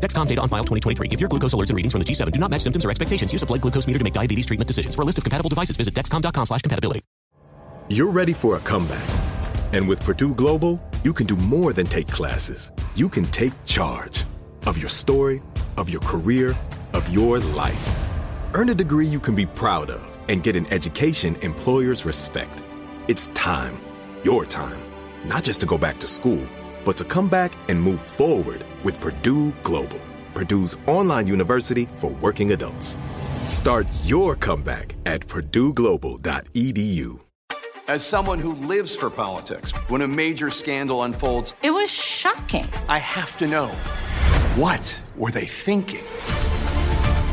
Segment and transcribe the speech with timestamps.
[0.00, 1.08] Dexcom data on file 2023.
[1.10, 3.32] If your glucose alerts and readings from the G7 do not match symptoms or expectations,
[3.32, 4.94] use a blood glucose meter to make diabetes treatment decisions.
[4.94, 7.02] For a list of compatible devices, visit dexcom.com slash compatibility.
[7.88, 9.02] You're ready for a comeback.
[9.72, 12.70] And with Purdue Global, you can do more than take classes.
[12.94, 14.24] You can take charge
[14.66, 15.40] of your story,
[15.78, 16.54] of your career,
[16.92, 17.96] of your life.
[18.54, 22.62] Earn a degree you can be proud of and get an education employers respect.
[23.08, 23.78] It's time,
[24.22, 24.78] your time,
[25.24, 26.46] not just to go back to school,
[26.84, 30.00] but to come back and move forward with Purdue Global,
[30.34, 32.96] Purdue's online university for working adults.
[33.48, 37.20] Start your comeback at purdueglobal.edu.
[37.88, 42.68] As someone who lives for politics, when a major scandal unfolds, It was shocking.
[42.88, 43.68] I have to know
[44.56, 46.04] what were they thinking?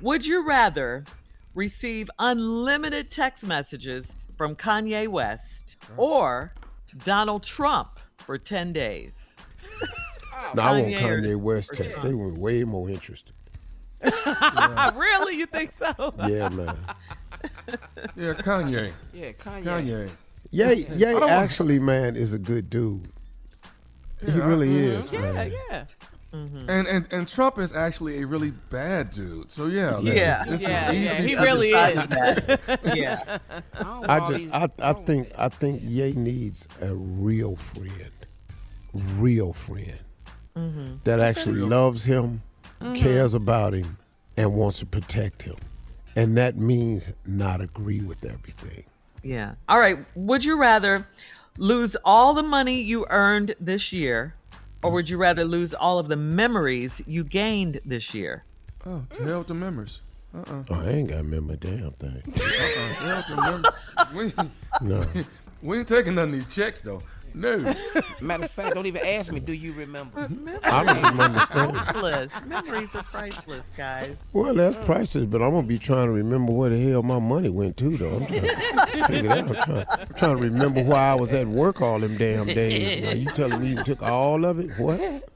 [0.00, 1.04] Would you rather
[1.54, 6.52] receive unlimited text messages from Kanye West or
[7.04, 9.34] Donald Trump for 10 days?
[10.34, 11.92] Oh, no, I want Kanye Kanye West or tech.
[11.92, 12.06] Trump?
[12.06, 13.32] They were way more interested.
[14.02, 15.36] really?
[15.36, 16.14] You think so?
[16.26, 16.76] Yeah, man.
[18.16, 18.92] Yeah, Kanye.
[19.12, 19.62] Yeah, Kanye.
[19.64, 20.10] Kanye.
[20.50, 23.08] Ye, I Ye don't want- actually, man, is a good dude.
[24.24, 25.52] he Yeah, really I- is, Yeah, man.
[25.70, 25.84] yeah.
[26.68, 29.50] And, and and Trump is actually a really bad dude.
[29.50, 30.44] So yeah, Yeah.
[30.44, 32.10] this, this Yeah, yeah, he really is.
[32.96, 33.38] yeah.
[34.08, 38.10] I just, I, I think, I think Ye needs a real friend,
[38.92, 39.98] real friend
[40.56, 40.94] Mm-hmm.
[41.04, 42.40] that actually loves him,
[42.94, 43.98] cares about him,
[44.38, 45.56] and wants to protect him,
[46.16, 48.84] and that means not agree with everything.
[49.22, 49.56] Yeah.
[49.68, 49.98] All right.
[50.14, 51.06] Would you rather
[51.58, 54.34] lose all the money you earned this year,
[54.82, 58.44] or would you rather lose all of the memories you gained this year?
[58.84, 60.02] Oh, to hell with the members.
[60.34, 60.62] Uh-uh.
[60.70, 62.22] Oh, I ain't got to remember a damn thing.
[62.26, 62.34] Uh-uh.
[62.36, 62.44] to
[62.94, 63.72] hell with the members.
[64.14, 64.50] We,
[64.86, 65.04] No.
[65.62, 67.02] we ain't taking none of these checks though.
[67.36, 67.58] No.
[68.22, 69.40] Matter of fact, don't even ask me.
[69.40, 70.20] Do you remember?
[70.64, 71.74] I don't even understand.
[71.74, 72.32] Priceless.
[72.46, 74.16] Memories are priceless, guys.
[74.32, 77.50] Well, that's priceless, but I'm gonna be trying to remember where the hell my money
[77.50, 78.16] went to, though.
[78.16, 79.48] I'm trying to figure it out.
[79.48, 83.04] I'm trying, I'm trying to remember why I was at work all them damn days.
[83.04, 84.70] Now you telling me you took all of it?
[84.78, 85.28] What?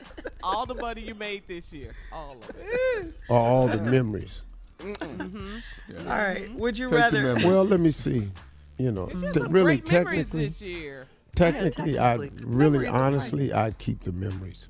[0.43, 1.95] All the money you made this year.
[2.13, 3.15] All of it.
[3.29, 4.43] Or all the memories?
[4.79, 6.09] Mm-hmm.
[6.09, 6.51] All right.
[6.55, 7.35] Would you Take rather?
[7.47, 8.31] Well, let me see.
[8.79, 11.07] You know, It's just t- really, great memories technically, this year.
[11.35, 12.45] Technically, Yeah, I technically.
[12.47, 14.69] really, Memories honestly, I'd keep the memories.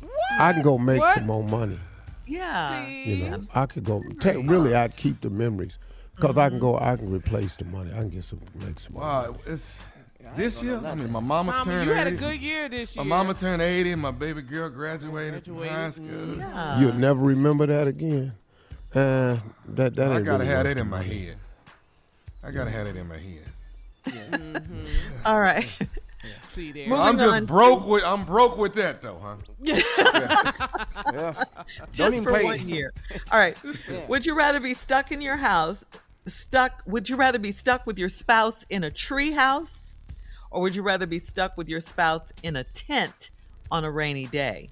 [0.00, 0.12] What?
[0.40, 1.16] I can go make What?
[1.16, 1.78] some more money.
[2.26, 2.86] Yeah.
[2.88, 4.02] You know, I could go.
[4.20, 5.78] Te- really, I'd keep the memories
[6.14, 6.78] because I can go.
[6.78, 7.90] I can replace the money.
[7.92, 8.94] I can get some, make some.
[8.94, 9.04] money.
[9.06, 9.82] Wow, it's
[10.36, 10.80] this year.
[10.84, 12.16] I mean, my mama Tommy, turned you had a 80.
[12.18, 13.04] good year this year.
[13.04, 13.94] My mama turned 80.
[13.96, 16.36] My baby girl graduated, from Graduated, high school.
[16.38, 16.78] Yeah.
[16.80, 18.32] You'll never remember that again.
[18.94, 21.24] Uh, that that I ain't gotta really have worth that in my money.
[21.26, 21.36] head.
[22.44, 24.62] I gotta have it in my head.
[25.24, 25.66] All right.
[26.52, 26.88] See there.
[26.88, 27.44] So I'm just on.
[27.46, 28.04] broke with.
[28.04, 29.36] I'm broke with that though, huh?
[31.12, 31.44] Yeah.
[31.92, 32.44] Just even for pay.
[32.44, 32.92] one year.
[33.32, 33.56] All right.
[34.08, 35.78] Would you rather be stuck in your house
[36.26, 39.80] stuck would you rather be stuck with your spouse in a tree house
[40.50, 43.30] or would you rather be stuck with your spouse in a tent
[43.70, 44.68] on a rainy day?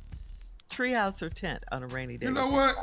[0.70, 2.26] Treehouse or tent on a rainy day?
[2.26, 2.75] You know what?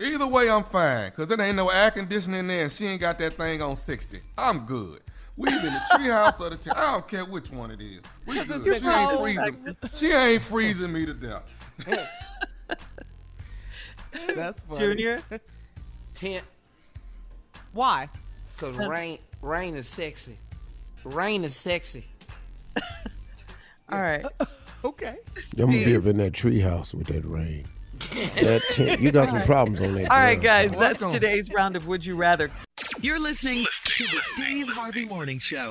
[0.00, 3.18] Either way, I'm fine, because there ain't no air conditioning there and she ain't got
[3.18, 4.20] that thing on 60.
[4.36, 5.00] I'm good.
[5.36, 6.76] We either in the treehouse or the tent.
[6.76, 8.00] I don't care which one it is.
[8.26, 8.80] We Because good.
[8.80, 9.22] She ain't, cold.
[9.22, 11.42] freezing, she ain't freezing me to death.
[14.34, 14.80] That's funny.
[14.80, 15.22] Junior?
[16.14, 16.44] Tent,
[17.72, 18.08] Why?
[18.58, 20.38] cause rain, rain is sexy.
[21.04, 22.06] Rain is sexy.
[23.90, 24.24] All right.
[24.84, 25.14] Okay.
[25.58, 27.66] I'm gonna be up in that treehouse with that rain.
[28.42, 29.00] That tent.
[29.00, 30.10] You got some problems on that.
[30.10, 30.72] All right, ground.
[30.72, 32.50] guys, that's today's round of Would You Rather.
[33.00, 33.64] You're listening
[34.02, 35.70] to the Steve Harvey Morning Show.